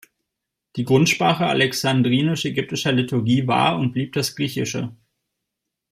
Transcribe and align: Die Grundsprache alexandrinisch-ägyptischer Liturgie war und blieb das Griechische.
Die 0.77 0.83
Grundsprache 0.83 1.45
alexandrinisch-ägyptischer 1.45 2.91
Liturgie 2.91 3.45
war 3.45 3.77
und 3.77 3.91
blieb 3.91 4.13
das 4.13 4.35
Griechische. 4.35 4.95